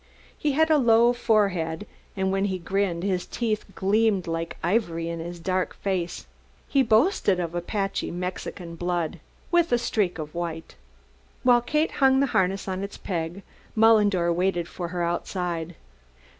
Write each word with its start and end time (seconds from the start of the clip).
He 0.35 0.53
had 0.53 0.71
a 0.71 0.79
low 0.79 1.13
forehead, 1.13 1.85
and 2.17 2.31
when 2.31 2.45
he 2.45 2.57
grinned 2.57 3.03
his 3.03 3.27
teeth 3.27 3.65
gleamed 3.75 4.25
like 4.25 4.57
ivory 4.63 5.09
in 5.09 5.19
his 5.19 5.39
dark 5.39 5.75
face. 5.75 6.25
He 6.67 6.81
boasted 6.81 7.39
of 7.39 7.53
Apache 7.53 8.09
Mexican 8.09 8.73
blood 8.73 9.19
"with 9.51 9.71
a 9.71 9.77
streak 9.77 10.17
of 10.17 10.33
white." 10.33 10.73
While 11.43 11.61
Kate 11.61 11.91
hung 12.01 12.19
the 12.19 12.25
harness 12.33 12.67
on 12.67 12.81
its 12.81 12.97
peg, 12.97 13.43
Mullendore, 13.75 14.33
waited 14.33 14.67
for 14.67 14.87
her 14.87 15.03
outside. 15.03 15.75